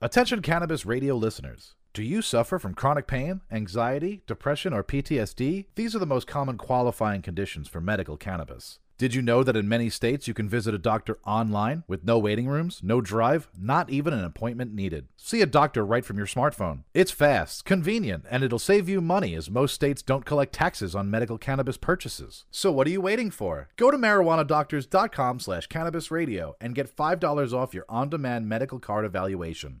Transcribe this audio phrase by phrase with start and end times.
[0.00, 1.74] Attention cannabis radio listeners.
[1.92, 5.66] Do you suffer from chronic pain, anxiety, depression, or PTSD?
[5.74, 8.78] These are the most common qualifying conditions for medical cannabis.
[8.96, 12.16] Did you know that in many states you can visit a doctor online with no
[12.16, 15.08] waiting rooms, no drive, not even an appointment needed?
[15.16, 16.84] See a doctor right from your smartphone.
[16.94, 21.10] It's fast, convenient, and it'll save you money as most states don't collect taxes on
[21.10, 22.44] medical cannabis purchases.
[22.52, 23.68] So what are you waiting for?
[23.76, 29.80] Go to marijuanadoctors.com slash cannabis radio and get $5 off your on-demand medical card evaluation.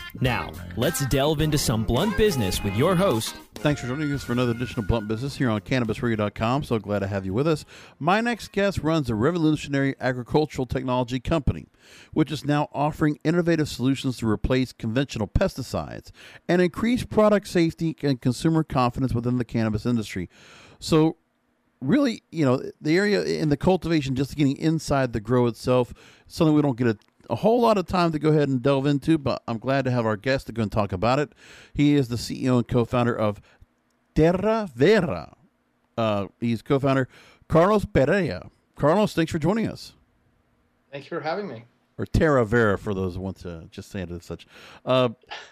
[0.19, 3.33] Now, let's delve into some blunt business with your host.
[3.55, 6.63] Thanks for joining us for another edition of Blunt Business here on CannabisRadio.com.
[6.63, 7.63] So glad to have you with us.
[7.97, 11.67] My next guest runs a revolutionary agricultural technology company,
[12.11, 16.11] which is now offering innovative solutions to replace conventional pesticides
[16.49, 20.29] and increase product safety and consumer confidence within the cannabis industry.
[20.79, 21.15] So,
[21.79, 25.93] really, you know, the area in the cultivation, just getting inside the grow itself,
[26.27, 26.97] something we don't get a
[27.31, 29.91] a whole lot of time to go ahead and delve into, but I'm glad to
[29.91, 31.31] have our guest to go and talk about it.
[31.73, 33.41] He is the CEO and co-founder of
[34.13, 35.35] Terra Vera.
[35.97, 37.07] Uh, he's co-founder
[37.47, 38.49] Carlos Perea.
[38.75, 39.93] Carlos, thanks for joining us.
[40.91, 41.63] Thank you for having me.
[41.97, 44.45] Or Terra Vera for those who want to just say it as such.
[44.85, 45.09] Uh,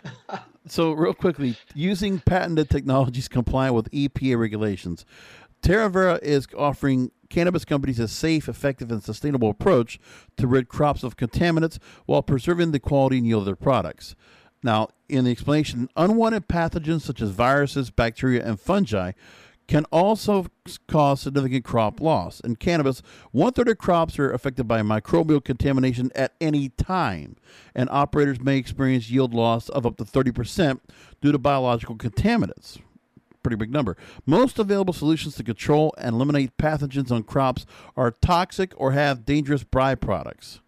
[0.68, 5.06] so, real quickly, using patented technologies compliant with EPA regulations,
[5.62, 10.00] Terra Vera is offering cannabis companies a safe, effective, and sustainable approach
[10.38, 14.16] to rid crops of contaminants while preserving the quality and yield of their products.
[14.64, 19.12] Now, in the explanation, unwanted pathogens such as viruses, bacteria, and fungi
[19.68, 20.48] can also
[20.88, 22.40] cause significant crop loss.
[22.40, 27.36] In cannabis, one third of crops are affected by microbial contamination at any time,
[27.76, 30.80] and operators may experience yield loss of up to 30%
[31.22, 32.80] due to biological contaminants
[33.44, 33.98] pretty big number.
[34.26, 39.64] Most available solutions to control and eliminate pathogens on crops are toxic or have dangerous
[39.64, 40.60] byproducts.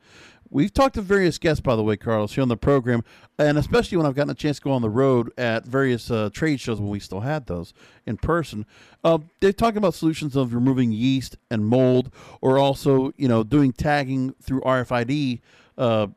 [0.54, 3.06] We've talked to various guests, by the way, Carlos, here on the program,
[3.40, 6.30] and especially when I've gotten a chance to go on the road at various uh,
[6.34, 7.74] trade shows when we still had those
[8.06, 8.66] in person.
[9.02, 12.12] Uh, they've talked about solutions of removing yeast and mold,
[12.42, 15.40] or also, you know, doing tagging through RFID
[15.78, 16.08] uh,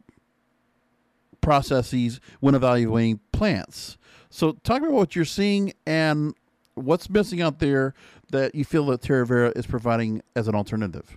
[1.40, 3.98] processes when evaluating plants.
[4.30, 6.34] So, talk about what you're seeing and
[6.74, 7.94] what's missing out there
[8.30, 11.16] that you feel that Terra Vera is providing as an alternative?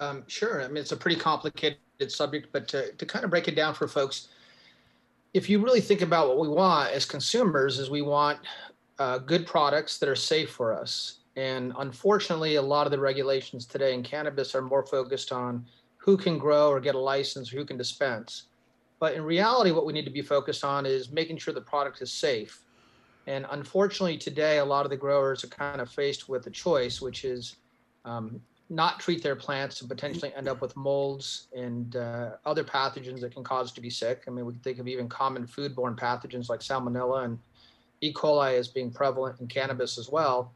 [0.00, 0.62] Um, sure.
[0.62, 1.78] I mean, it's a pretty complicated
[2.08, 4.28] subject, but to, to kind of break it down for folks,
[5.34, 8.38] if you really think about what we want as consumers, is we want
[8.98, 11.18] uh, good products that are safe for us.
[11.36, 15.64] And unfortunately, a lot of the regulations today in cannabis are more focused on
[15.96, 18.44] who can grow or get a license or who can dispense.
[18.98, 22.02] But in reality, what we need to be focused on is making sure the product
[22.02, 22.62] is safe
[23.28, 27.02] and unfortunately, today, a lot of the growers are kind of faced with a choice,
[27.02, 27.56] which is
[28.06, 28.40] um,
[28.70, 33.34] not treat their plants and potentially end up with molds and uh, other pathogens that
[33.34, 34.22] can cause to be sick.
[34.26, 37.38] I mean, we can think of even common foodborne pathogens like salmonella and
[38.00, 38.14] E.
[38.14, 40.54] coli as being prevalent in cannabis as well.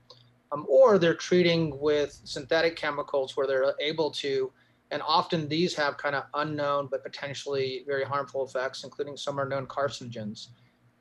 [0.51, 4.51] Um, or they're treating with synthetic chemicals where they're able to,
[4.91, 9.47] and often these have kind of unknown but potentially very harmful effects, including some are
[9.47, 10.49] known carcinogens.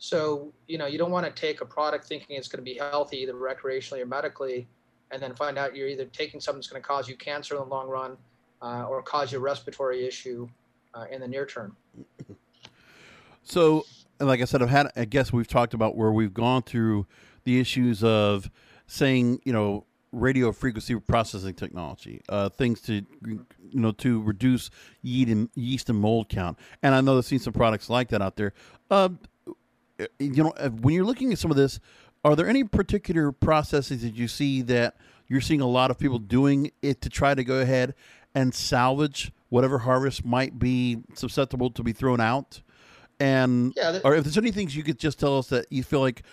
[0.04, 2.76] So, you know, you don't want to take a product thinking it's going to be
[2.76, 4.68] healthy, either recreationally or medically,
[5.12, 7.62] and then find out you're either taking something that's going to cause you cancer in
[7.62, 8.18] the long run
[8.64, 10.48] uh, or cause you a respiratory issue
[10.96, 11.78] uh, in the near term.
[13.44, 13.86] So,
[14.20, 17.06] like I said, I've had, I guess we've talked about where we've gone through
[17.44, 18.50] the issues of
[18.88, 24.72] saying, you know, radio frequency processing technology, uh, things to you know to reduce
[25.04, 26.58] yeast and, mold count.
[26.82, 28.54] And I know there's seen some products like that out there.
[28.90, 29.10] Uh,
[30.20, 31.80] you know, uh, when you're looking at some of this,
[32.24, 34.96] are there any particular processes that you see that
[35.28, 37.96] you're seeing a lot of people doing it to try to go ahead
[38.36, 42.62] and salvage whatever harvest might be susceptible to be thrown out?
[43.20, 45.84] And yeah, that, or if there's any things you could just tell us that you
[45.84, 46.24] feel like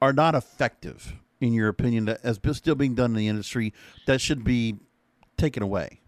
[0.00, 3.72] are not effective in your opinion that as still being done in the industry
[4.06, 4.76] that should be
[5.36, 6.00] taken away.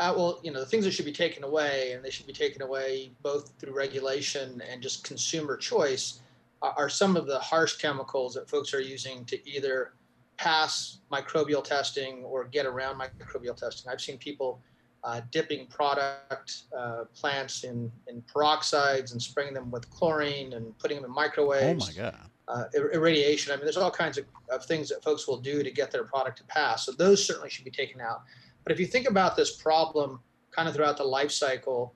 [0.00, 2.32] Uh, well, you know, the things that should be taken away, and they should be
[2.32, 6.20] taken away both through regulation and just consumer choice,
[6.62, 9.92] are, are some of the harsh chemicals that folks are using to either
[10.38, 13.92] pass microbial testing or get around microbial testing.
[13.92, 14.58] I've seen people
[15.04, 20.96] uh, dipping product uh, plants in, in peroxides and spraying them with chlorine and putting
[20.96, 21.84] them in microwaves.
[21.84, 22.30] Oh my god!
[22.50, 23.52] uh, irradiation.
[23.52, 26.04] I mean, there's all kinds of, of things that folks will do to get their
[26.04, 26.86] product to pass.
[26.86, 28.22] So those certainly should be taken out.
[28.64, 30.20] But if you think about this problem
[30.50, 31.94] kind of throughout the life cycle,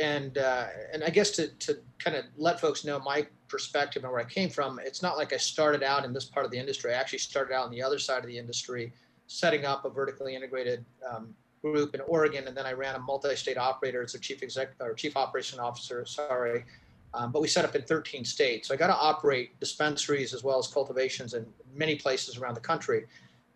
[0.00, 4.12] and uh, and I guess to to kind of let folks know my perspective and
[4.12, 6.58] where I came from, it's not like I started out in this part of the
[6.58, 6.94] industry.
[6.94, 8.92] I actually started out on the other side of the industry,
[9.26, 13.58] setting up a vertically integrated um, group in Oregon, and then I ran a multi-state
[13.58, 16.06] operator as a chief exec or chief operation officer.
[16.06, 16.64] Sorry,
[17.12, 18.68] um, but we set up in 13 states.
[18.68, 21.44] So I got to operate dispensaries as well as cultivations in
[21.74, 23.04] many places around the country.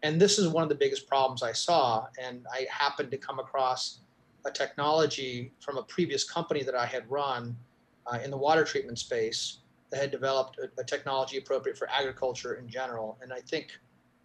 [0.05, 2.07] And this is one of the biggest problems I saw.
[2.23, 4.01] And I happened to come across
[4.45, 7.57] a technology from a previous company that I had run
[8.07, 9.61] uh, in the water treatment space
[9.91, 13.17] that had developed a, a technology appropriate for agriculture in general.
[13.23, 13.69] And I think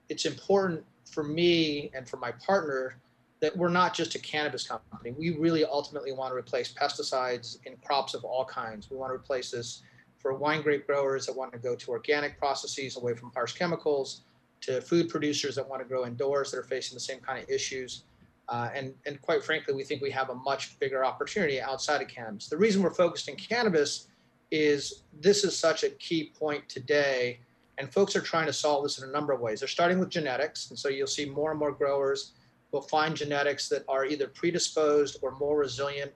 [0.10, 3.00] it's important for me and for my partner
[3.40, 5.16] that we're not just a cannabis company.
[5.18, 8.90] We really ultimately want to replace pesticides in crops of all kinds.
[8.92, 9.82] We want to replace this
[10.18, 14.24] for wine grape growers that want to go to organic processes away from harsh chemicals,
[14.62, 17.50] to food producers that want to grow indoors that are facing the same kind of
[17.50, 18.04] issues.
[18.50, 22.08] Uh, and, and quite frankly, we think we have a much bigger opportunity outside of
[22.08, 22.48] cannabis.
[22.48, 24.08] The reason we're focused in cannabis
[24.52, 27.40] is this is such a key point today,
[27.78, 29.60] and folks are trying to solve this in a number of ways.
[29.60, 32.34] They're starting with genetics, and so you'll see more and more growers
[32.72, 36.12] will find genetics that are either predisposed or more resilient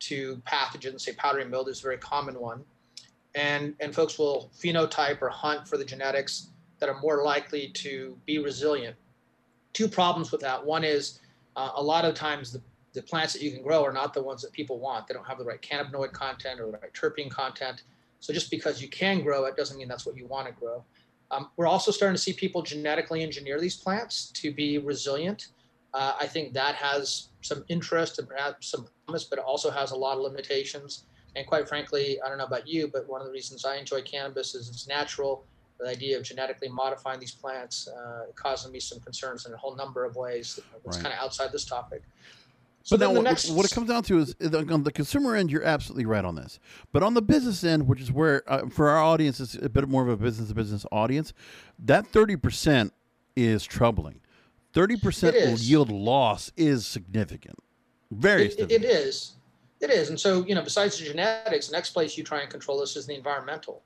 [0.00, 1.00] to pathogens.
[1.02, 2.64] Say powdery mildew is a very common one.
[3.34, 8.16] And, and folks will phenotype or hunt for the genetics that are more likely to
[8.26, 8.96] be resilient.
[9.72, 10.64] Two problems with that.
[10.64, 11.20] One is
[11.56, 12.60] uh, a lot of times the,
[12.92, 15.06] the plants that you can grow are not the ones that people want.
[15.06, 17.82] They don't have the right cannabinoid content or the right terpene content.
[18.20, 20.84] So just because you can grow it doesn't mean that's what you want to grow.
[21.30, 25.48] Um, we're also starting to see people genetically engineer these plants to be resilient
[25.94, 29.90] uh, I think that has some interest and perhaps some promise, but it also has
[29.90, 31.04] a lot of limitations.
[31.36, 34.02] And quite frankly, I don't know about you, but one of the reasons I enjoy
[34.02, 35.44] cannabis is it's natural.
[35.78, 39.76] The idea of genetically modifying these plants uh, causing me some concerns in a whole
[39.76, 40.58] number of ways.
[40.84, 41.02] It's right.
[41.04, 42.02] kind of outside this topic.
[42.82, 43.50] So but now, what, next...
[43.50, 46.58] what, it comes down to is on the consumer end, you're absolutely right on this.
[46.90, 49.86] But on the business end, which is where, uh, for our audience, it's a bit
[49.88, 51.34] more of a business to business audience,
[51.80, 52.90] that 30%
[53.36, 54.20] is troubling.
[54.72, 57.58] Thirty percent yield loss is significant.
[58.10, 58.84] Very it, significant.
[58.84, 59.32] it is.
[59.80, 60.10] It is.
[60.10, 62.96] And so, you know, besides the genetics, the next place you try and control this
[62.96, 63.82] is the environmental.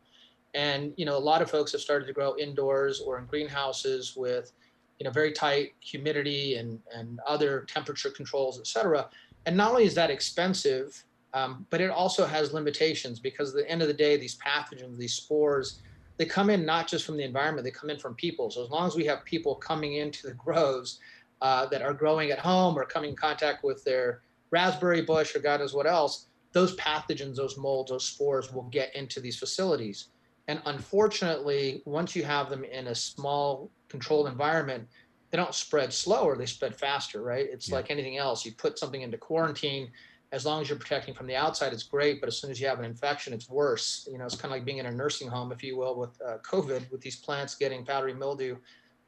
[0.55, 4.15] And, you know, a lot of folks have started to grow indoors or in greenhouses
[4.17, 4.53] with,
[4.99, 9.09] you know, very tight humidity and, and other temperature controls, et cetera.
[9.47, 11.05] And not only is that expensive,
[11.35, 14.99] um, but it also has limitations because at the end of the day, these pathogens,
[14.99, 15.81] these spores,
[16.19, 18.51] they come in not just from the environment, they come in from people.
[18.51, 21.01] So as long as we have people coming into the grows
[21.41, 24.21] uh, that are growing at home or coming in contact with their
[24.51, 28.95] raspberry bush or God knows what else, those pathogens, those molds, those spores will get
[28.95, 30.09] into these facilities.
[30.49, 34.89] And unfortunately, once you have them in a small controlled environment,
[35.31, 37.47] they don't spread slower, they spread faster, right?
[37.51, 37.77] It's yeah.
[37.77, 38.45] like anything else.
[38.45, 39.91] You put something into quarantine,
[40.33, 42.21] as long as you're protecting from the outside, it's great.
[42.21, 44.09] But as soon as you have an infection, it's worse.
[44.11, 46.21] You know, it's kind of like being in a nursing home, if you will, with
[46.27, 48.57] uh, COVID, with these plants getting powdery mildew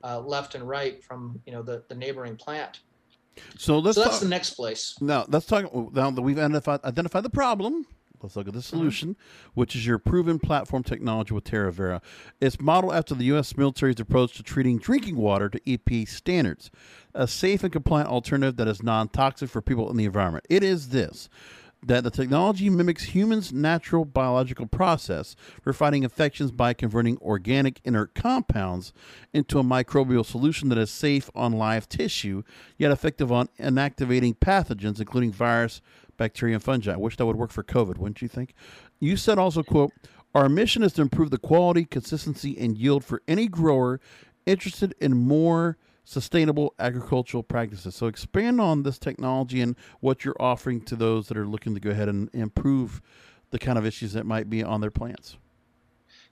[0.04, 2.80] uh, left and right from you know the, the neighboring plant.
[3.56, 3.96] So let's.
[3.96, 4.96] So that's talk, the next place.
[5.00, 5.74] Now let's talk.
[5.94, 7.86] Now that we've identified identified the problem,
[8.24, 8.76] Let's look at the mm-hmm.
[8.78, 9.16] solution,
[9.52, 12.00] which is your proven platform technology with TerraVera.
[12.40, 13.54] It's modeled after the U.S.
[13.54, 16.70] military's approach to treating drinking water to EPA standards,
[17.14, 20.46] a safe and compliant alternative that is non toxic for people in the environment.
[20.48, 21.28] It is this
[21.86, 28.14] that the technology mimics humans' natural biological process for fighting infections by converting organic inert
[28.14, 28.94] compounds
[29.34, 32.42] into a microbial solution that is safe on live tissue,
[32.78, 35.82] yet effective on inactivating pathogens, including virus,
[36.16, 36.92] bacteria, and fungi.
[36.92, 38.54] I wish that would work for COVID, wouldn't you think?
[39.00, 39.92] You said also, quote,
[40.34, 44.00] our mission is to improve the quality, consistency, and yield for any grower
[44.46, 47.94] interested in more sustainable agricultural practices.
[47.94, 51.80] So expand on this technology and what you're offering to those that are looking to
[51.80, 53.00] go ahead and improve
[53.50, 55.36] the kind of issues that might be on their plants.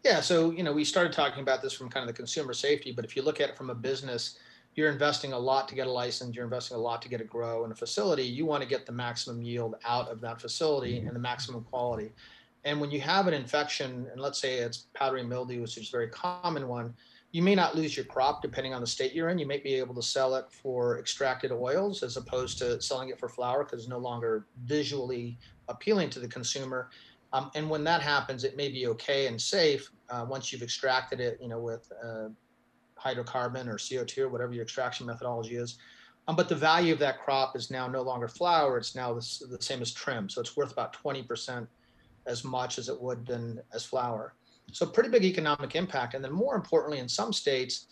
[0.05, 2.93] Yeah, so you know, we started talking about this from kind of the consumer safety,
[2.93, 4.39] but if you look at it from a business
[4.75, 7.25] you're investing a lot to get a license, you're investing a lot to get a
[7.25, 8.23] grow in a facility.
[8.23, 12.13] You want to get the maximum yield out of that facility and the maximum quality.
[12.65, 15.91] And when you have an infection, and let's say it's powdery mildew, which is a
[15.91, 16.95] very common one,
[17.33, 19.39] you may not lose your crop depending on the state you're in.
[19.39, 23.19] You may be able to sell it for extracted oils as opposed to selling it
[23.19, 25.39] for flower because it's no longer visually
[25.69, 26.91] appealing to the consumer.
[27.33, 31.21] Um, and when that happens, it may be okay and safe uh, once you've extracted
[31.21, 32.29] it, you know, with uh,
[33.03, 35.79] hydrocarbon or CO2 or whatever your extraction methodology is.
[36.29, 39.47] Um, but the value of that crop is now no longer flower; it's now the,
[39.51, 40.29] the same as trim.
[40.29, 41.67] So it's worth about 20%
[42.27, 44.35] as much as it would than as flower.
[44.71, 46.15] So pretty big economic impact.
[46.15, 47.87] And then more importantly, in some states,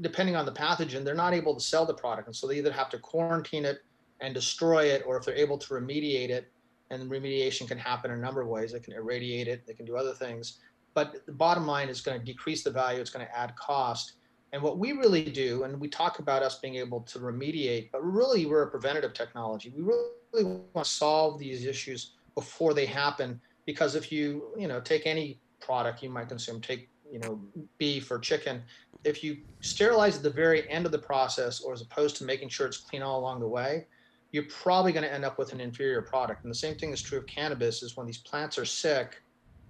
[0.00, 2.26] depending on the pathogen, they're not able to sell the product.
[2.26, 3.78] And so they either have to quarantine it
[4.20, 6.50] and destroy it, or if they're able to remediate it,
[6.90, 8.72] and remediation can happen in a number of ways.
[8.72, 10.58] They can irradiate it, they can do other things.
[10.94, 14.14] But the bottom line is going to decrease the value, it's going to add cost.
[14.52, 18.02] And what we really do, and we talk about us being able to remediate, but
[18.04, 19.72] really we're a preventative technology.
[19.76, 23.40] We really want to solve these issues before they happen.
[23.66, 27.40] Because if you, you know, take any product you might consume, take, you know,
[27.78, 28.62] beef or chicken,
[29.02, 32.48] if you sterilize at the very end of the process, or as opposed to making
[32.48, 33.86] sure it's clean all along the way,
[34.30, 36.44] you're probably going to end up with an inferior product.
[36.44, 39.22] And the same thing is true of cannabis is when these plants are sick,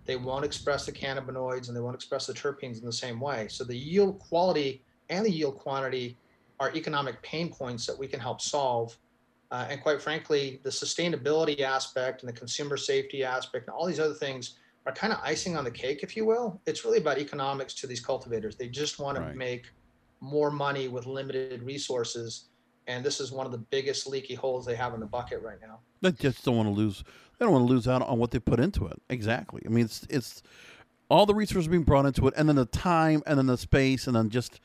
[0.06, 3.48] they won't express the cannabinoids and they won't express the terpenes in the same way.
[3.48, 6.16] So the yield quality and the yield quantity
[6.60, 8.96] are economic pain points that we can help solve.
[9.50, 14.00] Uh, and quite frankly, the sustainability aspect and the consumer safety aspect and all these
[14.00, 16.60] other things are kind of icing on the cake, if you will.
[16.66, 18.56] It's really about economics to these cultivators.
[18.56, 19.32] They just want right.
[19.32, 19.66] to make
[20.20, 22.46] more money with limited resources.
[22.86, 25.60] And this is one of the biggest leaky holes they have in the bucket right
[25.60, 25.80] now.
[26.00, 27.04] They just don't want to lose.
[27.38, 29.00] They don't want to lose out on what they put into it.
[29.08, 29.62] Exactly.
[29.64, 30.42] I mean, it's it's
[31.08, 34.06] all the resources being brought into it, and then the time, and then the space,
[34.06, 34.60] and then just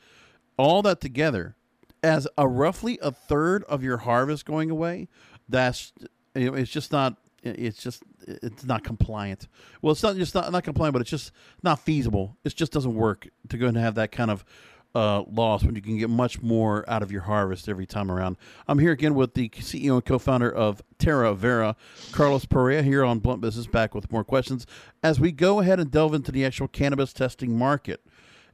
[0.56, 1.56] all that together
[2.02, 5.08] as a roughly a third of your harvest going away.
[5.48, 5.92] That's
[6.34, 9.48] it's just not it's just it's not compliant.
[9.80, 12.36] Well, it's not just not, not compliant, but it's just not feasible.
[12.44, 14.44] It just doesn't work to go and have that kind of
[14.94, 18.36] uh, loss when you can get much more out of your harvest every time around.
[18.68, 21.76] I'm here again with the CEO and co-founder of Terra Vera,
[22.12, 24.66] Carlos Perea, here on Blunt Business, back with more questions
[25.02, 28.04] as we go ahead and delve into the actual cannabis testing market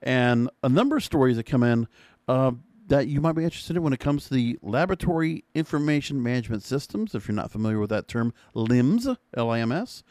[0.02, 1.88] and a number of stories that come in.
[2.26, 2.52] Uh,
[2.88, 7.14] that you might be interested in when it comes to the Laboratory Information Management Systems,
[7.14, 10.02] if you're not familiar with that term, LIMS, L I M S,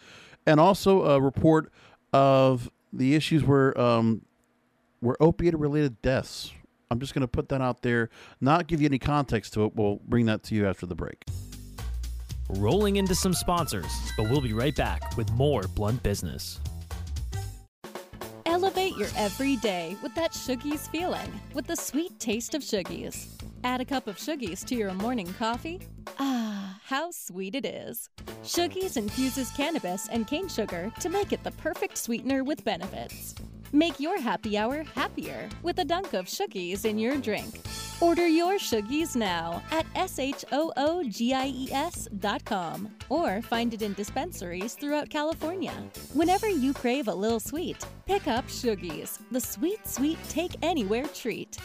[0.45, 1.71] and also a report
[2.13, 4.21] of the issues where um,
[4.99, 6.53] where opiate related deaths.
[6.89, 9.75] I'm just going to put that out there, not give you any context to it.
[9.75, 11.25] We'll bring that to you after the break.
[12.51, 16.61] Rolling into some sponsors, but we'll be right back with more Blunt Business.
[18.45, 23.27] Elevate your everyday with that Shoogies feeling, with the sweet taste of Shoogies.
[23.63, 25.81] Add a cup of Shoogies to your morning coffee.
[26.19, 28.09] Ah, how sweet it is.
[28.43, 33.35] Shoogies infuses cannabis and cane sugar to make it the perfect sweetener with benefits.
[33.73, 37.59] Make your happy hour happier with a dunk of Shoogies in your drink.
[37.99, 40.47] Order your Shoogies now at S-H-O-O-G-I-E-S
[42.19, 45.73] dot com or find it in dispensaries throughout California.
[46.13, 51.57] Whenever you crave a little sweet, pick up Shoogies, the sweet, sweet take anywhere treat.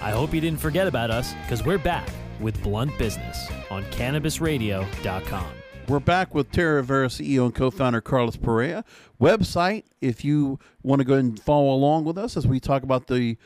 [0.00, 2.08] I hope you didn't forget about us because we're back
[2.40, 5.52] with Blunt Business on CannabisRadio.com.
[5.86, 8.84] We're back with TerraVera CEO and co-founder Carlos Perea.
[9.20, 13.06] Website, if you want to go and follow along with us as we talk about
[13.08, 13.36] the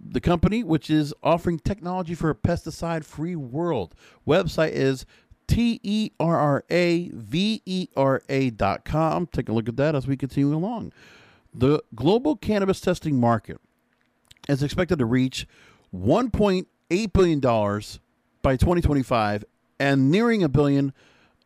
[0.00, 3.94] the company, which is offering technology for a pesticide-free world.
[4.26, 5.04] Website is
[5.48, 9.26] T E R R A V E R A dot com.
[9.26, 10.92] Take a look at that as we continue along.
[11.52, 13.60] The global cannabis testing market
[14.48, 15.48] is expected to reach
[15.92, 19.44] $1.8 billion by 2025
[19.80, 20.92] and nearing a billion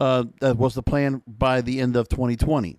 [0.03, 2.77] uh, that was the plan by the end of 2020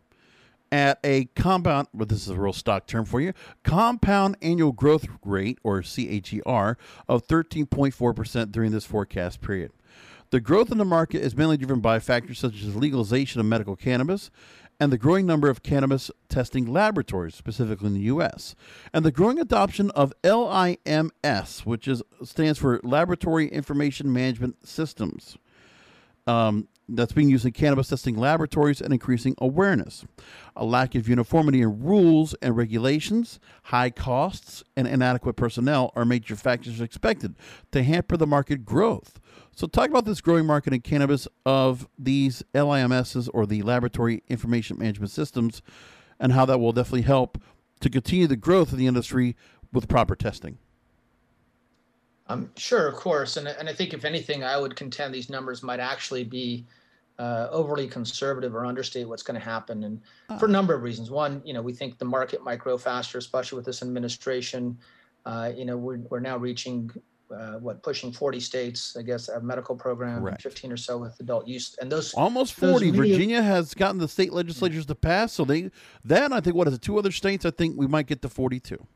[0.74, 3.32] at a compound, but this is a real stock term for you,
[3.64, 6.76] compound annual growth rate, or CAGR,
[7.08, 9.72] of 13.4% during this forecast period.
[10.32, 13.78] The growth in the market is mainly driven by factors such as legalization of medical
[13.78, 14.30] cannabis
[14.78, 18.54] and the growing number of cannabis testing laboratories, specifically in the U.S.,
[18.92, 25.38] and the growing adoption of LIMS, which is, stands for Laboratory Information Management Systems.
[26.28, 30.06] Um, that's being used in cannabis testing laboratories and increasing awareness.
[30.56, 36.36] A lack of uniformity in rules and regulations, high costs, and inadequate personnel are major
[36.36, 37.36] factors expected
[37.72, 39.20] to hamper the market growth.
[39.56, 44.80] So, talk about this growing market in cannabis of these LIMSs or the Laboratory Information
[44.80, 45.62] Management Systems
[46.20, 47.42] and how that will definitely help
[47.80, 49.36] to continue the growth of the industry
[49.72, 50.58] with proper testing.
[52.28, 55.62] Um, sure, of course, and and I think if anything, I would contend these numbers
[55.62, 56.66] might actually be
[57.20, 60.38] uh, overly conservative or understate what's going to happen, and uh.
[60.38, 61.12] for a number of reasons.
[61.12, 64.78] One, you know, we think the market might grow faster, especially with this administration.
[65.26, 66.90] Uh, you know, we're we're now reaching
[67.34, 70.42] uh, what pushing 40 states, I guess, a medical program, Correct.
[70.42, 72.92] 15 or so with adult use, and those almost 40.
[72.92, 75.72] Those Virginia has gotten the state legislatures to pass, so they
[76.06, 76.82] then I think what is it?
[76.82, 78.88] Two other states, I think we might get to 42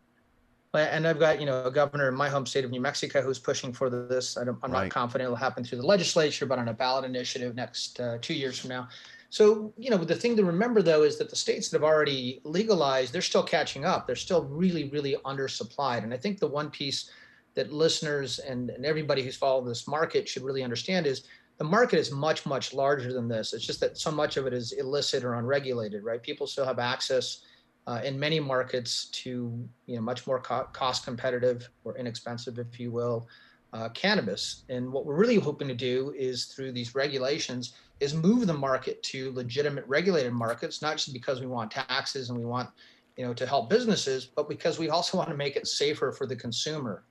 [0.73, 3.39] and I've got you know a governor in my home state of New Mexico who's
[3.39, 4.37] pushing for this.
[4.37, 4.71] I am right.
[4.71, 8.33] not confident it'll happen through the legislature, but on a ballot initiative next uh, two
[8.33, 8.87] years from now.
[9.29, 12.39] So, you know, the thing to remember though is that the states that have already
[12.43, 14.07] legalized, they're still catching up.
[14.07, 16.03] They're still really, really undersupplied.
[16.03, 17.11] And I think the one piece
[17.55, 21.23] that listeners and, and everybody who's followed this market should really understand is
[21.57, 23.51] the market is much, much larger than this.
[23.53, 26.21] It's just that so much of it is illicit or unregulated, right?
[26.21, 27.41] People still have access
[27.87, 32.79] uh, in many markets to, you know, much more co- cost competitive or inexpensive, if
[32.79, 33.27] you will,
[33.71, 34.65] uh, cannabis.
[34.69, 39.01] And what we're really hoping to do is through these regulations is move the market
[39.03, 42.69] to legitimate regulated markets, not just because we want taxes and we want,
[43.15, 46.27] you know, to help businesses, but because we also want to make it safer for
[46.27, 47.05] the consumer.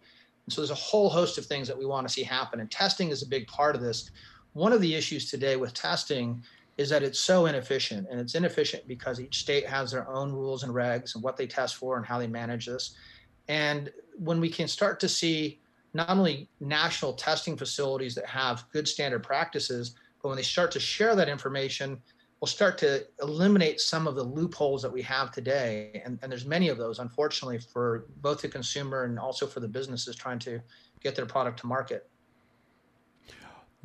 [0.44, 2.60] And so there's a whole host of things that we want to see happen.
[2.60, 4.10] And testing is a big part of this
[4.52, 6.42] one of the issues today with testing
[6.76, 10.62] is that it's so inefficient and it's inefficient because each state has their own rules
[10.62, 12.96] and regs and what they test for and how they manage this.
[13.48, 15.60] And when we can start to see
[15.94, 20.80] not only national testing facilities that have good standard practices but when they start to
[20.80, 22.00] share that information
[22.40, 26.02] we'll start to eliminate some of the loopholes that we have today.
[26.04, 29.68] And, and there's many of those unfortunately for both the consumer and also for the
[29.68, 30.60] businesses trying to
[31.00, 32.08] get their product to market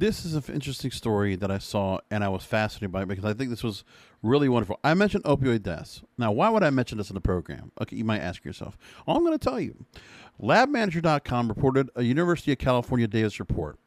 [0.01, 3.23] this is an interesting story that I saw and I was fascinated by it because
[3.23, 3.83] I think this was
[4.23, 4.79] really wonderful.
[4.83, 6.01] I mentioned opioid deaths.
[6.17, 7.71] Now, why would I mention this in the program?
[7.79, 8.79] Okay, you might ask yourself.
[9.05, 9.85] All I'm going to tell you
[10.41, 13.77] LabManager.com reported a University of California Davis report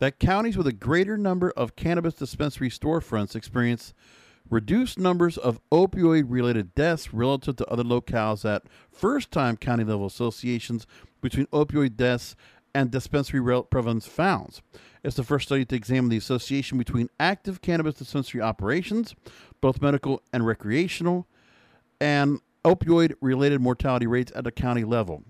[0.00, 3.94] that counties with a greater number of cannabis dispensary storefronts experience
[4.50, 10.06] reduced numbers of opioid related deaths relative to other locales at first time county level
[10.06, 10.88] associations
[11.20, 12.34] between opioid deaths
[12.74, 13.40] and dispensary
[13.70, 14.60] prevalence found.
[15.04, 19.14] It's the first study to examine the association between active cannabis dispensary operations,
[19.60, 21.26] both medical and recreational,
[22.00, 25.24] and opioid related mortality rates at the county level,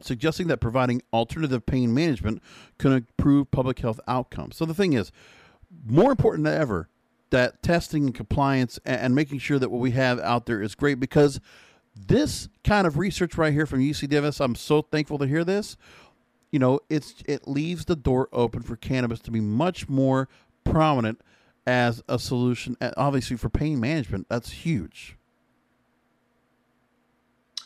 [0.00, 2.42] suggesting that providing alternative pain management
[2.78, 4.56] can improve public health outcomes.
[4.56, 5.10] So the thing is,
[5.86, 6.88] more important than ever,
[7.30, 11.00] that testing and compliance and making sure that what we have out there is great
[11.00, 11.40] because
[11.94, 15.76] this kind of research right here from UC Davis, I'm so thankful to hear this,
[16.52, 20.28] you know, it's it leaves the door open for cannabis to be much more
[20.64, 21.20] prominent
[21.66, 22.76] as a solution.
[22.96, 25.16] Obviously, for pain management, that's huge.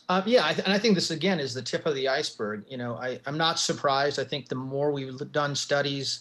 [0.09, 2.65] Uh, yeah, I th- and I think this again is the tip of the iceberg.
[2.69, 4.21] You know, I, I'm not surprised.
[4.21, 6.21] I think the more we've done studies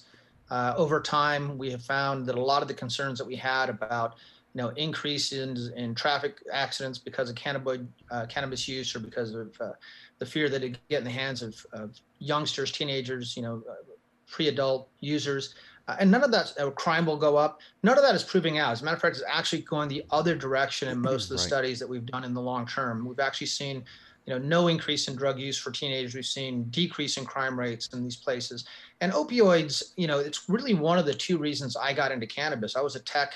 [0.50, 3.70] uh, over time, we have found that a lot of the concerns that we had
[3.70, 4.16] about
[4.56, 9.36] you know increases in, in traffic accidents because of cannabis uh, cannabis use or because
[9.36, 9.74] of uh,
[10.20, 13.74] the fear that it get in the hands of, of youngsters, teenagers, you know, uh,
[14.28, 15.56] pre-adult users,
[15.88, 17.60] uh, and none of that uh, crime will go up.
[17.84, 18.72] None of that is proving out.
[18.72, 21.36] As a matter of fact, it's actually going the other direction in most of the
[21.36, 21.48] right.
[21.48, 23.08] studies that we've done in the long term.
[23.08, 23.84] We've actually seen,
[24.26, 26.16] you know, no increase in drug use for teenagers.
[26.16, 28.66] We've seen decrease in crime rates in these places.
[29.02, 32.76] And opioids, you know, it's really one of the two reasons I got into cannabis.
[32.76, 33.34] I was a tech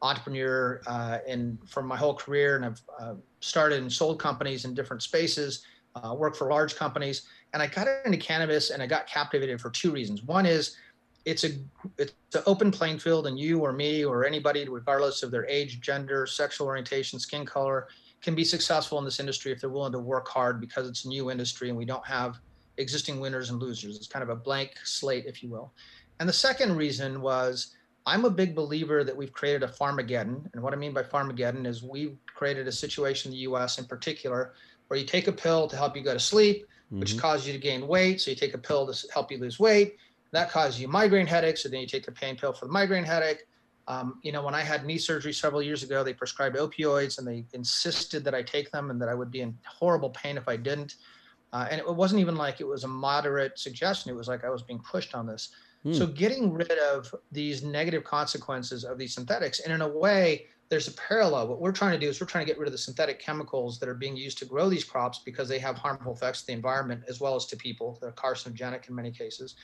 [0.00, 4.74] entrepreneur uh, and for my whole career, and I've uh, started and sold companies in
[4.74, 9.06] different spaces uh, work for large companies, and I got into cannabis and I got
[9.06, 10.22] captivated for two reasons.
[10.22, 10.76] One is
[11.24, 11.50] it's a
[11.98, 15.80] it's an open playing field, and you or me or anybody, regardless of their age,
[15.80, 17.88] gender, sexual orientation, skin color,
[18.22, 21.08] can be successful in this industry if they're willing to work hard because it's a
[21.08, 22.38] new industry and we don't have
[22.78, 23.96] existing winners and losers.
[23.96, 25.72] It's kind of a blank slate, if you will.
[26.20, 27.74] And the second reason was
[28.06, 30.52] I'm a big believer that we've created a Farmageddon.
[30.52, 33.84] And what I mean by Farmageddon is we've created a situation in the US in
[33.84, 34.54] particular
[34.92, 37.20] where you take a pill to help you go to sleep, which mm-hmm.
[37.20, 38.20] causes you to gain weight.
[38.20, 39.96] So you take a pill to help you lose weight.
[40.32, 41.62] That causes you migraine headaches.
[41.62, 43.44] So then you take a pain pill for the migraine headache.
[43.88, 47.26] Um, you know, when I had knee surgery several years ago, they prescribed opioids and
[47.26, 50.46] they insisted that I take them and that I would be in horrible pain if
[50.46, 50.96] I didn't.
[51.54, 54.12] Uh, and it wasn't even like it was a moderate suggestion.
[54.12, 55.54] It was like I was being pushed on this.
[55.86, 55.96] Mm.
[55.96, 60.88] So getting rid of these negative consequences of these synthetics, and in a way, there's
[60.88, 61.48] a parallel.
[61.48, 63.78] What we're trying to do is we're trying to get rid of the synthetic chemicals
[63.78, 66.54] that are being used to grow these crops because they have harmful effects to the
[66.54, 67.98] environment as well as to people.
[68.00, 69.56] They're carcinogenic in many cases.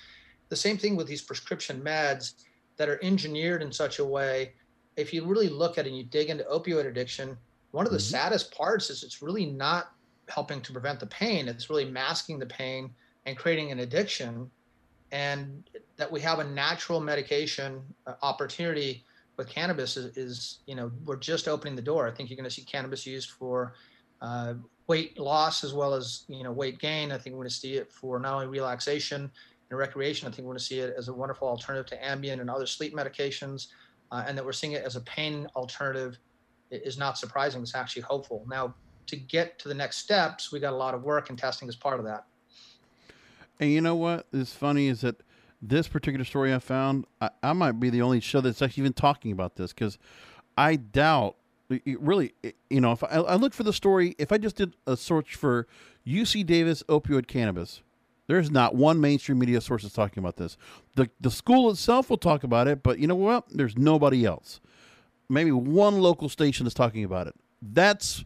[0.50, 2.44] The same thing with these prescription meds
[2.76, 4.52] that are engineered in such a way.
[4.98, 7.38] If you really look at it and you dig into opioid addiction,
[7.70, 8.10] one of the mm-hmm.
[8.10, 9.92] saddest parts is it's really not
[10.28, 11.48] helping to prevent the pain.
[11.48, 12.90] It's really masking the pain
[13.24, 14.50] and creating an addiction.
[15.10, 19.06] And that we have a natural medication uh, opportunity
[19.38, 22.06] with cannabis is, is, you know we're just opening the door.
[22.06, 23.74] I think you're going to see cannabis used for
[24.20, 24.54] uh,
[24.88, 27.12] weight loss as well as you know weight gain.
[27.12, 29.30] I think we're going to see it for not only relaxation
[29.70, 30.28] and recreation.
[30.28, 32.66] I think we're going to see it as a wonderful alternative to Ambien and other
[32.66, 33.68] sleep medications,
[34.10, 36.18] uh, and that we're seeing it as a pain alternative
[36.70, 37.62] is not surprising.
[37.62, 38.44] It's actually hopeful.
[38.46, 38.74] Now,
[39.06, 41.76] to get to the next steps, we got a lot of work and testing as
[41.76, 42.26] part of that.
[43.60, 45.22] And you know what is funny is that
[45.60, 48.92] this particular story I found, I, I, might be the only show that's actually even
[48.92, 49.98] talking about this because
[50.56, 51.36] I doubt
[51.68, 52.32] really,
[52.70, 55.34] you know, if I, I look for the story, if I just did a search
[55.34, 55.66] for
[56.06, 57.82] UC Davis opioid cannabis,
[58.26, 60.56] there's not one mainstream media source that's talking about this.
[60.96, 63.48] The the school itself will talk about it, but you know what?
[63.48, 64.60] There's nobody else.
[65.30, 67.34] Maybe one local station is talking about it.
[67.62, 68.24] That's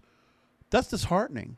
[0.70, 1.56] that's disheartening.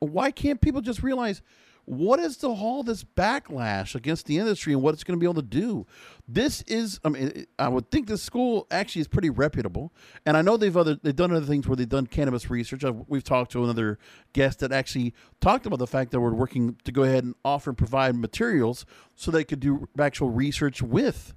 [0.00, 1.42] Why can't people just realize
[1.86, 5.26] what is the all this backlash against the industry and what it's going to be
[5.26, 5.86] able to do?
[6.26, 9.92] This is, I mean, I would think this school actually is pretty reputable,
[10.24, 12.84] and I know they've other they've done other things where they've done cannabis research.
[12.84, 13.98] I've, we've talked to another
[14.32, 17.70] guest that actually talked about the fact that we're working to go ahead and offer
[17.70, 21.34] and provide materials so they could do actual research with.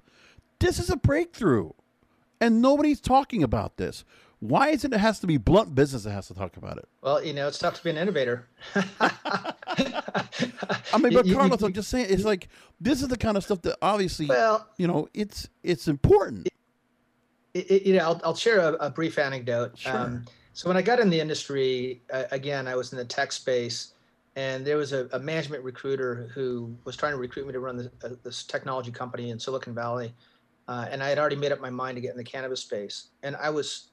[0.60, 1.70] This is a breakthrough,
[2.40, 4.04] and nobody's talking about this.
[4.40, 6.88] Why is it it has to be blunt business that has to talk about it?
[7.02, 8.46] Well, you know, it's tough to be an innovator.
[9.00, 12.48] I mean, but Carlos, I'm just saying, it's like
[12.80, 16.48] this is the kind of stuff that obviously, well, you know, it's it's important.
[17.54, 19.76] It, it, you know, I'll, I'll share a, a brief anecdote.
[19.78, 19.96] Sure.
[19.96, 23.32] Um, so when I got in the industry, uh, again, I was in the tech
[23.32, 23.94] space,
[24.36, 27.76] and there was a, a, management recruiter who was trying to recruit me to run
[27.76, 30.12] this, uh, this technology company in Silicon Valley,
[30.68, 33.08] uh, and I had already made up my mind to get in the cannabis space,
[33.22, 33.88] and I was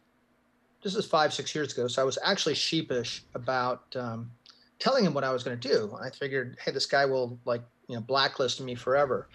[0.86, 1.88] this is five, six years ago.
[1.88, 4.30] So I was actually sheepish about um,
[4.78, 5.98] telling him what I was going to do.
[6.00, 9.28] I figured, hey, this guy will like, you know, blacklist me forever.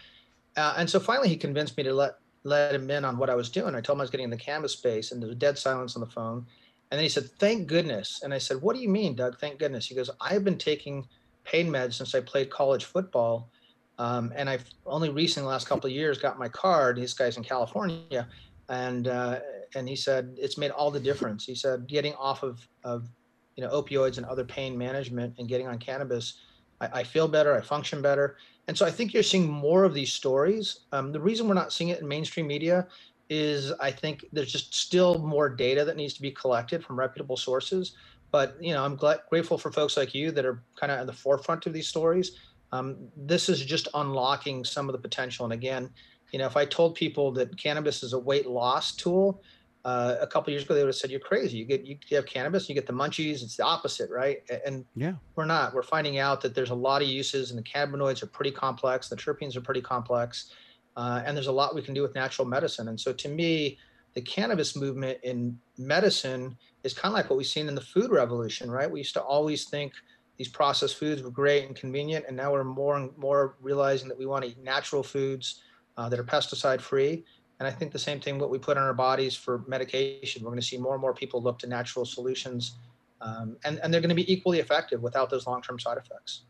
[0.56, 3.34] Uh, and so finally he convinced me to let, let him in on what I
[3.34, 3.74] was doing.
[3.74, 5.96] I told him I was getting in the cannabis space and there was dead silence
[5.96, 6.46] on the phone.
[6.92, 8.20] And then he said, thank goodness.
[8.22, 9.40] And I said, what do you mean, Doug?
[9.40, 9.88] Thank goodness.
[9.88, 11.04] He goes, I've been taking
[11.42, 13.50] pain meds since I played college football.
[13.98, 16.98] Um, and I've only recently, last couple of years, got my card.
[16.98, 18.28] This guy's in California
[18.68, 19.40] and uh,
[19.74, 21.44] and he said it's made all the difference.
[21.44, 23.08] He said getting off of of
[23.56, 26.34] you know opioids and other pain management and getting on cannabis,
[26.80, 28.36] I, I feel better, I function better,
[28.68, 30.80] and so I think you're seeing more of these stories.
[30.92, 32.86] Um, the reason we're not seeing it in mainstream media
[33.28, 37.36] is I think there's just still more data that needs to be collected from reputable
[37.36, 37.92] sources.
[38.32, 41.12] But you know, I'm grateful for folks like you that are kind of at the
[41.12, 42.32] forefront of these stories.
[42.72, 45.44] Um, this is just unlocking some of the potential.
[45.44, 45.90] And again,
[46.32, 49.42] you know, if I told people that cannabis is a weight loss tool,
[49.84, 51.56] uh, a couple years ago they would have said you're crazy.
[51.56, 53.42] You get you have cannabis, you get the munchies.
[53.42, 54.38] It's the opposite, right?
[54.66, 55.74] And yeah, we're not.
[55.74, 59.08] We're finding out that there's a lot of uses, and the cannabinoids are pretty complex.
[59.08, 60.52] The terpenes are pretty complex,
[60.96, 62.88] uh, and there's a lot we can do with natural medicine.
[62.88, 63.78] And so, to me,
[64.14, 68.10] the cannabis movement in medicine is kind of like what we've seen in the food
[68.10, 68.90] revolution, right?
[68.90, 69.92] We used to always think
[70.36, 74.18] these processed foods were great and convenient, and now we're more and more realizing that
[74.18, 75.62] we want to eat natural foods
[75.96, 77.24] uh, that are pesticide free.
[77.60, 80.42] And I think the same thing what we put on our bodies for medication.
[80.42, 82.76] We're going to see more and more people look to natural solutions,
[83.20, 86.42] um, and and they're going to be equally effective without those long term side effects.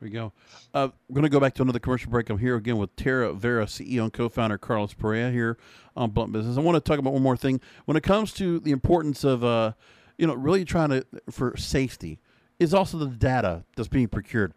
[0.00, 0.32] There we go.
[0.72, 2.30] Uh, we're going to go back to another commercial break.
[2.30, 5.58] I'm here again with TerraVera, CEO and co-founder Carlos Perea here
[5.96, 6.56] on Blunt Business.
[6.56, 7.60] I want to talk about one more thing.
[7.86, 9.72] When it comes to the importance of, uh,
[10.16, 12.20] you know, really trying to for safety,
[12.60, 14.52] is also the data that's being procured.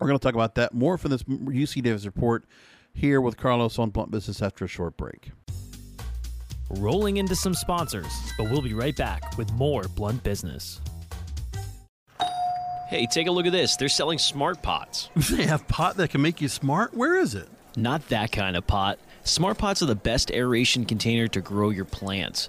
[0.00, 2.44] We're going to talk about that more from this UC Davis report
[2.96, 5.30] here with Carlos on Blunt Business after a short break.
[6.70, 10.80] Rolling into some sponsors, but we'll be right back with more Blunt Business.
[12.88, 13.76] Hey, take a look at this.
[13.76, 15.10] They're selling smart pots.
[15.30, 16.94] They have pot that can make you smart?
[16.94, 17.48] Where is it?
[17.76, 18.98] Not that kind of pot.
[19.24, 22.48] Smart pots are the best aeration container to grow your plants.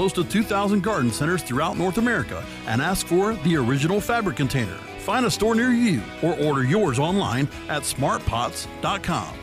[0.00, 4.78] close to 2,000 garden centers throughout North America and ask for the original fabric container.
[5.00, 9.34] Find a store near you or order yours online at smartpots.com.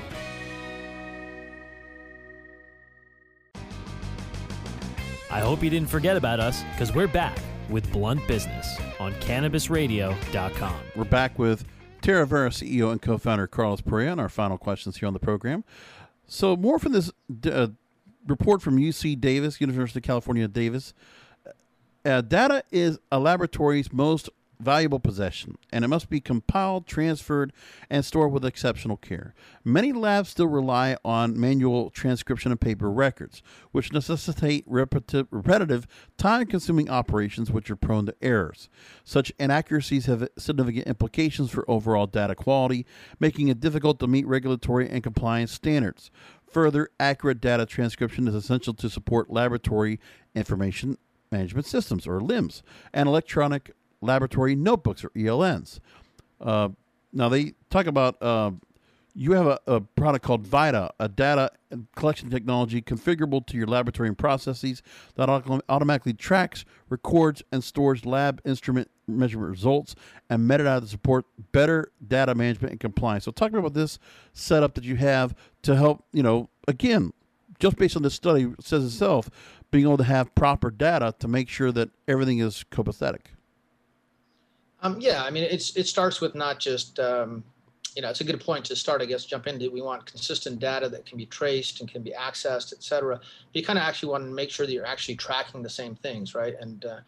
[5.30, 7.38] I hope you didn't forget about us because we're back
[7.70, 10.80] with Blunt Business on CannabisRadio.com.
[10.96, 11.66] We're back with
[12.02, 15.64] TerraVera CEO and co founder Carlos Perea and our final questions here on the program.
[16.26, 17.12] So, more from this
[17.46, 17.68] uh,
[18.28, 20.94] report from UC Davis, University of California, Davis.
[22.06, 27.54] Uh, data is a laboratory's most valuable possession, and it must be compiled, transferred,
[27.90, 29.34] and stored with exceptional care.
[29.64, 35.88] Many labs still rely on manual transcription of paper records, which necessitate repetitive,
[36.18, 38.70] time consuming operations which are prone to errors.
[39.04, 42.86] Such inaccuracies have significant implications for overall data quality,
[43.20, 46.10] making it difficult to meet regulatory and compliance standards.
[46.52, 50.00] Further, accurate data transcription is essential to support laboratory
[50.34, 50.98] information
[51.32, 55.80] management systems, or LIMS, and electronic laboratory notebooks, or ELNs.
[56.40, 56.70] Uh,
[57.12, 58.52] now, they talk about uh,
[59.18, 61.52] you have a, a, product called VITA, a data
[61.96, 64.84] collection technology configurable to your laboratory and processes
[65.16, 65.28] that
[65.68, 69.96] automatically tracks, records, and stores lab instrument measurement results
[70.30, 73.26] and metadata to support better data management and compliance.
[73.26, 74.00] So, talk about this
[74.34, 77.14] setup that you have to help, you know, again,
[77.60, 79.30] just based on this study, says itself,
[79.72, 83.28] being able to have proper data to make sure that everything is copacetic.
[84.82, 87.44] Um, yeah, I mean, it's it starts with not just um,
[87.98, 89.72] you know, it's a good point to start, I guess, jump into.
[89.72, 93.18] We want consistent data that can be traced and can be accessed, et cetera.
[93.18, 95.96] But you kind of actually want to make sure that you're actually tracking the same
[95.96, 96.54] things, right?
[96.62, 97.00] And, uh,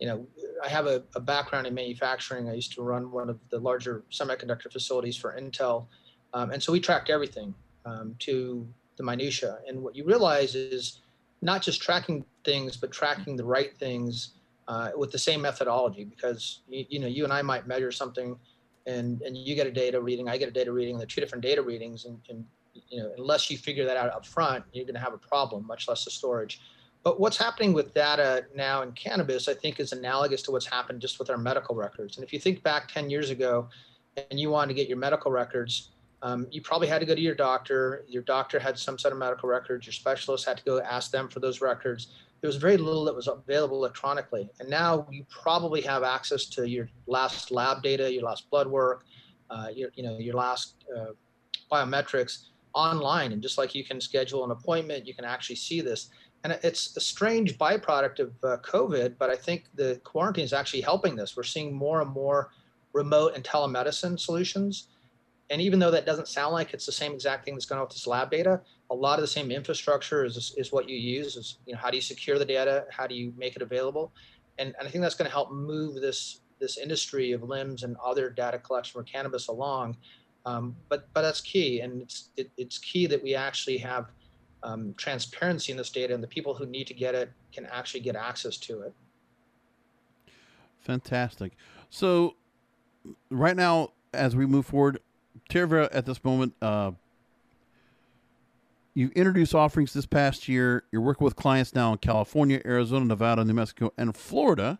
[0.00, 0.26] you know,
[0.62, 2.48] I have a, a, background in manufacturing.
[2.48, 5.86] I used to run one of the larger semiconductor facilities for Intel.
[6.32, 7.54] Um, and so we tracked everything
[7.86, 9.58] um, to the minutia.
[9.68, 11.00] And what you realize is
[11.42, 14.34] not just tracking things, but tracking the right things
[14.66, 16.04] uh, with the same methodology.
[16.04, 18.36] Because, you, you know, you and I might measure something–
[18.86, 21.42] and and you get a data reading, I get a data reading, they're two different
[21.42, 22.44] data readings, and, and
[22.88, 25.66] you know unless you figure that out up front, you're going to have a problem,
[25.66, 26.60] much less the storage.
[27.04, 31.00] But what's happening with data now in cannabis, I think, is analogous to what's happened
[31.00, 32.16] just with our medical records.
[32.16, 33.68] And if you think back 10 years ago,
[34.30, 35.90] and you wanted to get your medical records,
[36.22, 38.04] um, you probably had to go to your doctor.
[38.08, 39.86] Your doctor had some set of medical records.
[39.86, 42.08] Your specialist had to go ask them for those records
[42.44, 44.50] there was very little that was available electronically.
[44.60, 49.06] And now you probably have access to your last lab data, your last blood work,
[49.48, 51.12] uh, your, you know, your last uh,
[51.72, 53.32] biometrics online.
[53.32, 56.10] And just like you can schedule an appointment, you can actually see this.
[56.44, 60.82] And it's a strange byproduct of uh, COVID, but I think the quarantine is actually
[60.82, 61.36] helping this.
[61.36, 62.50] We're seeing more and more
[62.92, 64.88] remote and telemedicine solutions.
[65.50, 67.86] And even though that doesn't sound like it's the same exact thing that's going on
[67.86, 71.36] with this lab data, a lot of the same infrastructure is, is what you use
[71.36, 74.12] is you know how do you secure the data how do you make it available
[74.58, 77.96] and, and i think that's going to help move this this industry of LIMS and
[78.04, 79.96] other data collection for cannabis along
[80.46, 84.10] um, but but that's key and it's it, it's key that we actually have
[84.64, 88.00] um, transparency in this data and the people who need to get it can actually
[88.00, 88.92] get access to it
[90.80, 91.52] fantastic
[91.90, 92.34] so
[93.30, 94.98] right now as we move forward
[95.50, 96.92] TerraVera at this moment uh,
[98.94, 100.84] you introduced offerings this past year.
[100.92, 104.78] You're working with clients now in California, Arizona, Nevada, New Mexico, and Florida,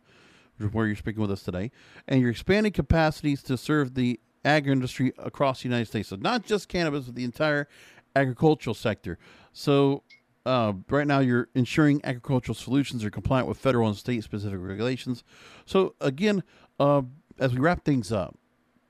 [0.56, 1.72] which is where you're speaking with us today.
[2.06, 6.10] And you're expanding capacities to serve the agri industry across the United States.
[6.10, 7.66] So not just cannabis, but the entire
[8.14, 9.18] agricultural sector.
[9.52, 10.02] So
[10.46, 15.24] uh, right now, you're ensuring agricultural solutions are compliant with federal and state specific regulations.
[15.64, 16.42] So again,
[16.78, 17.02] uh,
[17.38, 18.36] as we wrap things up,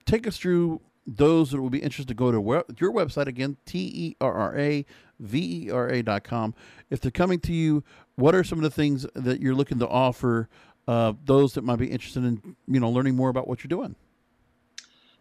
[0.05, 3.79] take us through those that will be interested to go to your website again, T
[3.79, 4.85] E R R A
[5.21, 6.55] V E R A dot com.
[6.91, 7.85] If they're coming to you,
[8.17, 10.49] what are some of the things that you're looking to offer
[10.89, 13.95] uh, those that might be interested in you know learning more about what you're doing?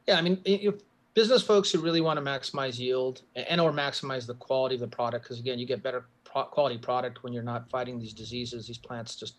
[0.08, 0.76] Yeah, I mean, if
[1.14, 4.88] business folks who really want to maximize yield and or maximize the quality of the
[4.88, 8.68] product, because again, you get better pro- quality product when you're not fighting these diseases.
[8.68, 9.36] These plants just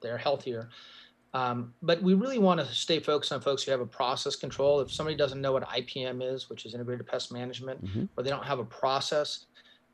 [0.00, 0.68] they're healthier.
[1.34, 4.80] Um, but we really want to stay focused on folks who have a process control.
[4.80, 8.04] If somebody doesn't know what IPM is, which is integrated pest management, mm-hmm.
[8.16, 9.44] or they don't have a process,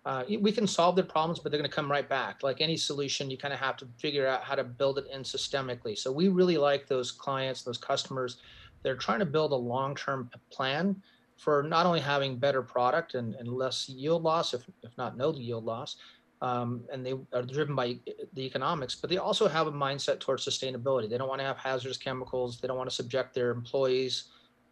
[0.05, 2.43] uh, we can solve their problems, but they're going to come right back.
[2.43, 5.23] Like any solution, you kind of have to figure out how to build it in
[5.23, 5.97] systemically.
[5.99, 8.37] So we really like those clients, those customers.
[8.85, 11.03] They're trying to build a long-term plan
[11.37, 15.35] for not only having better product and, and less yield loss, if, if not no
[15.35, 15.97] yield loss,
[16.43, 17.99] um, and they are driven by
[18.35, 21.09] the economics, but they also have a mindset towards sustainability.
[21.09, 22.61] They don't want to have hazardous chemicals.
[22.61, 24.25] They don't want to subject their employees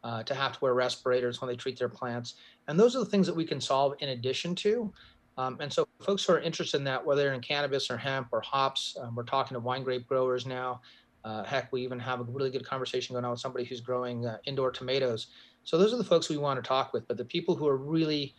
[0.05, 2.35] uh, to have to wear respirators when they treat their plants.
[2.69, 4.93] And those are the things that we can solve in addition to.
[5.39, 8.43] Um, and so, folks who are interested in that, whether in cannabis or hemp or
[8.43, 10.83] hops, um, we're talking to wine grape growers now.
[11.25, 14.27] Uh, heck, we even have a really good conversation going on with somebody who's growing
[14.27, 15.29] uh, indoor tomatoes.
[15.65, 17.07] So, those are the folks we want to talk with.
[17.07, 18.35] But the people who are really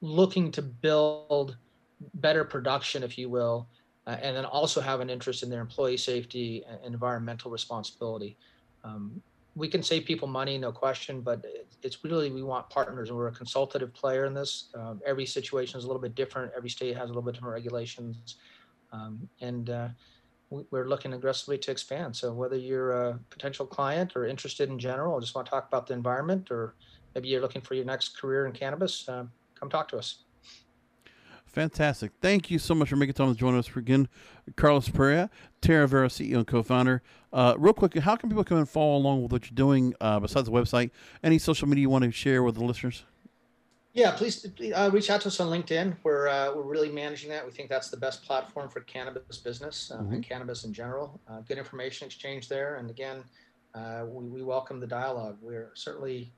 [0.00, 1.56] looking to build
[2.14, 3.68] better production, if you will,
[4.06, 8.36] uh, and then also have an interest in their employee safety and environmental responsibility.
[8.84, 9.20] Um,
[9.54, 11.44] we can save people money, no question, but
[11.82, 14.68] it's really we want partners, and we're a consultative player in this.
[14.74, 16.52] Um, every situation is a little bit different.
[16.56, 18.36] Every state has a little bit different regulations,
[18.92, 19.88] um, and uh,
[20.50, 22.16] we're looking aggressively to expand.
[22.16, 25.68] So whether you're a potential client or interested in general, or just want to talk
[25.68, 26.74] about the environment, or
[27.14, 30.24] maybe you're looking for your next career in cannabis, uh, come talk to us.
[31.46, 32.12] Fantastic.
[32.20, 34.08] Thank you so much for making time to join us again.
[34.56, 35.30] Carlos Perea,
[35.62, 37.02] TerraVera CEO and co-founder.
[37.32, 40.20] Uh, real quick, how can people come and follow along with what you're doing uh,
[40.20, 40.90] besides the website?
[41.22, 43.04] Any social media you want to share with the listeners?
[43.94, 45.96] Yeah, please uh, reach out to us on LinkedIn.
[46.02, 47.44] We're uh, we're really managing that.
[47.44, 50.14] We think that's the best platform for cannabis business uh, mm-hmm.
[50.14, 51.20] and cannabis in general.
[51.28, 53.24] Uh, good information exchange there, and again,
[53.74, 55.38] uh, we, we welcome the dialogue.
[55.40, 56.32] We're certainly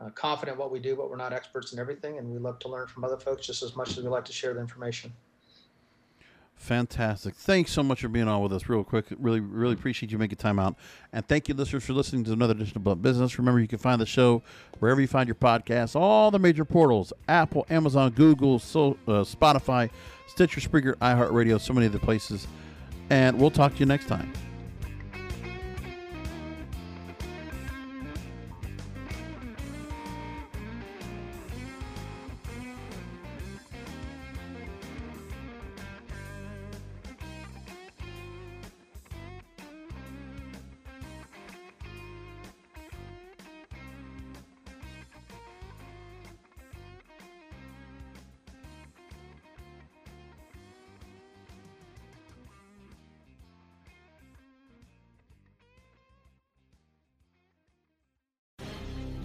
[0.00, 2.68] uh, confident what we do, but we're not experts in everything, and we love to
[2.68, 5.12] learn from other folks just as much as we like to share the information.
[6.60, 7.34] Fantastic.
[7.34, 9.06] Thanks so much for being on with us real quick.
[9.18, 10.76] Really, really appreciate you making time out.
[11.10, 13.38] And thank you, listeners, for listening to another edition of Blunt Business.
[13.38, 14.42] Remember, you can find the show
[14.78, 19.88] wherever you find your podcasts, all the major portals Apple, Amazon, Google, so, uh, Spotify,
[20.26, 22.46] Stitcher, Spreaker, iHeartRadio, so many other places.
[23.08, 24.30] And we'll talk to you next time.